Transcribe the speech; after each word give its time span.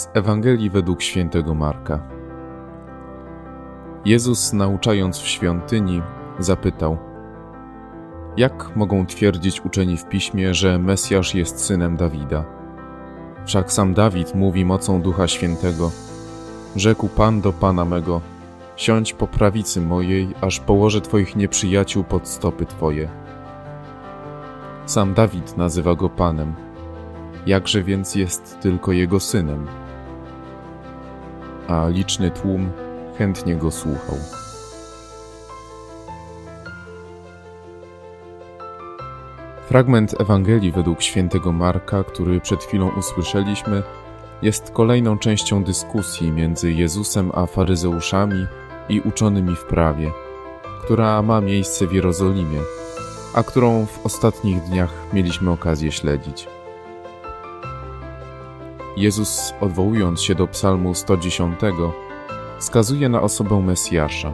Z 0.00 0.08
Ewangelii 0.14 0.70
według 0.70 1.02
świętego 1.02 1.54
Marka. 1.54 2.00
Jezus, 4.04 4.52
nauczając 4.52 5.18
w 5.18 5.28
świątyni, 5.28 6.02
zapytał: 6.38 6.98
Jak 8.36 8.76
mogą 8.76 9.06
twierdzić 9.06 9.64
uczeni 9.64 9.96
w 9.96 10.08
piśmie, 10.08 10.54
że 10.54 10.78
Mesjasz 10.78 11.34
jest 11.34 11.64
synem 11.64 11.96
Dawida? 11.96 12.44
Wszak 13.46 13.72
sam 13.72 13.94
Dawid 13.94 14.34
mówi 14.34 14.64
mocą 14.64 15.02
Ducha 15.02 15.28
Świętego: 15.28 15.90
Rzekł 16.76 17.08
Pan 17.08 17.40
do 17.40 17.52
Pana 17.52 17.84
mego: 17.84 18.20
Siądź 18.76 19.12
po 19.12 19.26
prawicy 19.26 19.80
mojej, 19.80 20.34
aż 20.40 20.60
położę 20.60 21.00
Twoich 21.00 21.36
nieprzyjaciół 21.36 22.04
pod 22.04 22.28
stopy 22.28 22.66
Twoje. 22.66 23.08
Sam 24.86 25.14
Dawid 25.14 25.56
nazywa 25.56 25.94
go 25.94 26.08
Panem. 26.08 26.54
Jakże 27.46 27.82
więc 27.82 28.14
jest 28.14 28.58
tylko 28.60 28.92
jego 28.92 29.20
synem? 29.20 29.66
A 31.70 31.88
liczny 31.88 32.30
tłum 32.30 32.70
chętnie 33.18 33.56
go 33.56 33.70
słuchał. 33.70 34.16
Fragment 39.68 40.20
Ewangelii 40.20 40.72
według 40.72 41.02
świętego 41.02 41.52
Marka, 41.52 42.04
który 42.04 42.40
przed 42.40 42.64
chwilą 42.64 42.90
usłyszeliśmy, 42.98 43.82
jest 44.42 44.70
kolejną 44.70 45.18
częścią 45.18 45.64
dyskusji 45.64 46.32
między 46.32 46.72
Jezusem 46.72 47.30
a 47.34 47.46
faryzeuszami 47.46 48.46
i 48.88 49.00
uczonymi 49.00 49.56
w 49.56 49.64
prawie, 49.64 50.10
która 50.84 51.22
ma 51.22 51.40
miejsce 51.40 51.86
w 51.86 51.92
Jerozolimie, 51.92 52.60
a 53.34 53.42
którą 53.42 53.86
w 53.86 54.06
ostatnich 54.06 54.62
dniach 54.62 54.92
mieliśmy 55.12 55.50
okazję 55.50 55.92
śledzić. 55.92 56.59
Jezus, 59.00 59.54
odwołując 59.60 60.22
się 60.22 60.34
do 60.34 60.46
Psalmu 60.46 60.94
110, 60.94 61.60
wskazuje 62.58 63.08
na 63.08 63.22
osobę 63.22 63.60
Mesjasza. 63.60 64.32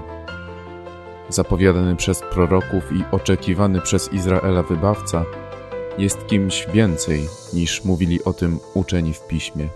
Zapowiadany 1.28 1.96
przez 1.96 2.20
proroków 2.20 2.92
i 2.92 3.04
oczekiwany 3.10 3.80
przez 3.80 4.12
Izraela 4.12 4.62
wybawca 4.62 5.24
jest 5.98 6.26
kimś 6.26 6.66
więcej 6.72 7.28
niż 7.52 7.84
mówili 7.84 8.24
o 8.24 8.32
tym 8.32 8.58
uczeni 8.74 9.14
w 9.14 9.26
piśmie. 9.26 9.68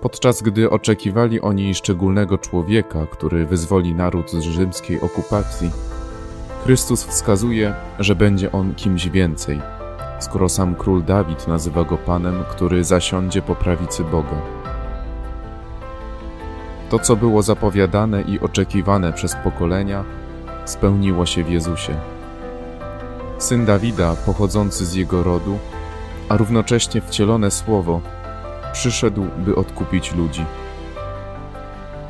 Podczas 0.00 0.42
gdy 0.42 0.70
oczekiwali 0.70 1.40
oni 1.40 1.74
szczególnego 1.74 2.38
człowieka, 2.38 3.06
który 3.06 3.46
wyzwoli 3.46 3.94
naród 3.94 4.30
z 4.30 4.40
rzymskiej 4.40 5.00
okupacji, 5.00 5.70
Chrystus 6.64 7.04
wskazuje, 7.04 7.74
że 7.98 8.14
będzie 8.14 8.52
on 8.52 8.74
kimś 8.74 9.08
więcej, 9.08 9.60
skoro 10.20 10.48
sam 10.48 10.74
król 10.74 11.02
Dawid 11.02 11.48
nazywa 11.48 11.84
go 11.84 11.96
Panem, 11.96 12.44
który 12.50 12.84
zasiądzie 12.84 13.42
po 13.42 13.54
prawicy 13.54 14.04
Boga. 14.04 14.36
To, 16.90 16.98
co 16.98 17.16
było 17.16 17.42
zapowiadane 17.42 18.22
i 18.22 18.40
oczekiwane 18.40 19.12
przez 19.12 19.34
pokolenia, 19.34 20.04
spełniło 20.64 21.26
się 21.26 21.44
w 21.44 21.50
Jezusie. 21.50 21.94
Syn 23.38 23.64
Dawida, 23.64 24.16
pochodzący 24.26 24.86
z 24.86 24.94
jego 24.94 25.22
rodu, 25.22 25.58
a 26.28 26.36
równocześnie 26.36 27.00
wcielone 27.00 27.50
słowo, 27.50 28.00
przyszedł, 28.72 29.26
by 29.38 29.56
odkupić 29.56 30.14
ludzi. 30.14 30.44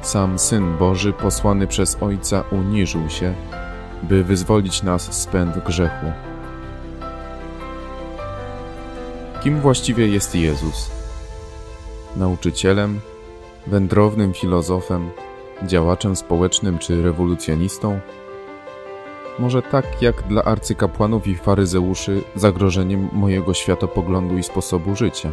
Sam 0.03 0.39
Syn 0.39 0.77
Boży, 0.79 1.13
posłany 1.13 1.67
przez 1.67 1.97
Ojca, 2.01 2.45
uniżył 2.51 3.11
się, 3.11 3.35
by 4.03 4.25
wyzwolić 4.25 4.83
nas 4.83 5.13
z 5.23 5.27
pęd 5.27 5.59
grzechu. 5.65 6.07
Kim 9.43 9.61
właściwie 9.61 10.09
jest 10.09 10.35
Jezus? 10.35 10.91
Nauczycielem, 12.17 13.01
wędrownym 13.67 14.35
filozofem, 14.35 15.11
działaczem 15.63 16.17
społecznym 16.17 16.79
czy 16.79 17.03
rewolucjonistą? 17.03 18.01
Może 19.39 19.63
tak 19.63 20.03
jak 20.03 20.23
dla 20.23 20.43
arcykapłanów 20.43 21.27
i 21.27 21.37
faryzeuszy 21.37 22.23
zagrożeniem 22.37 23.09
mojego 23.13 23.55
światopoglądu 23.55 24.39
i 24.39 24.43
sposobu 24.43 24.97
życia. 24.97 25.31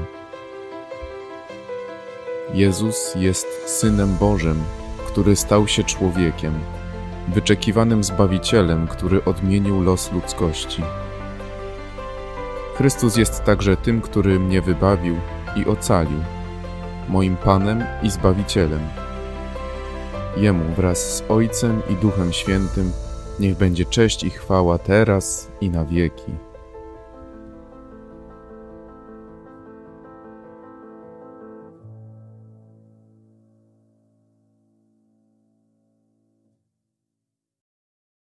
Jezus 2.54 3.16
jest 3.16 3.48
Synem 3.66 4.18
Bożym, 4.18 4.64
który 5.08 5.36
stał 5.36 5.68
się 5.68 5.84
człowiekiem, 5.84 6.54
wyczekiwanym 7.28 8.04
Zbawicielem, 8.04 8.88
który 8.88 9.24
odmienił 9.24 9.82
los 9.82 10.12
ludzkości. 10.12 10.84
Chrystus 12.78 13.18
jest 13.18 13.44
także 13.44 13.78
tym, 13.78 14.02
który 14.02 14.40
mnie 14.40 14.62
wybawił 14.62 15.16
i 15.56 15.66
ocalił, 15.66 16.20
moim 17.10 17.38
Panem 17.38 17.84
i 18.04 18.10
Zbawicielem. 18.10 18.82
Jemu 20.38 20.74
wraz 20.76 21.18
z 21.18 21.24
Ojcem 21.30 21.82
i 21.90 21.96
Duchem 21.96 22.34
Świętym 22.34 22.92
niech 23.40 23.58
będzie 23.58 23.86
cześć 23.86 24.24
i 24.24 24.30
chwała 24.30 24.78
teraz 24.78 25.52
i 25.62 25.70
na 25.70 25.86
wieki. 25.86 26.47